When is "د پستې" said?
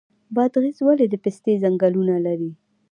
1.09-1.53